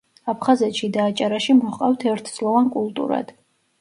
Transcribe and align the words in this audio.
აფხაზეთში 0.31 0.87
და 0.95 1.03
აჭარაში 1.11 1.57
მოჰყავთ 1.59 2.07
ერთწლოვან 2.15 2.73
კულტურად. 2.79 3.35